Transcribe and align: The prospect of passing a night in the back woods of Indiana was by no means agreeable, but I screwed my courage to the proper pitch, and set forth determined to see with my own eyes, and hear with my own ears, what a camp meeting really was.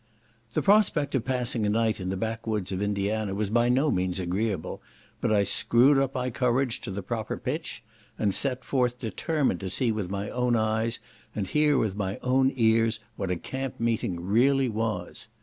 The 0.53 0.63
prospect 0.63 1.13
of 1.13 1.25
passing 1.25 1.63
a 1.63 1.69
night 1.69 1.99
in 1.99 2.09
the 2.09 2.17
back 2.17 2.47
woods 2.47 2.71
of 2.71 2.81
Indiana 2.81 3.35
was 3.35 3.51
by 3.51 3.69
no 3.69 3.91
means 3.91 4.19
agreeable, 4.19 4.81
but 5.21 5.31
I 5.31 5.43
screwed 5.43 6.09
my 6.15 6.31
courage 6.31 6.81
to 6.81 6.89
the 6.89 7.03
proper 7.03 7.37
pitch, 7.37 7.83
and 8.17 8.33
set 8.33 8.63
forth 8.65 8.97
determined 8.97 9.59
to 9.59 9.69
see 9.69 9.91
with 9.91 10.09
my 10.09 10.31
own 10.31 10.55
eyes, 10.55 10.97
and 11.35 11.45
hear 11.45 11.77
with 11.77 11.95
my 11.95 12.17
own 12.23 12.51
ears, 12.55 12.99
what 13.15 13.29
a 13.29 13.35
camp 13.37 13.79
meeting 13.79 14.19
really 14.19 14.69
was. 14.69 15.27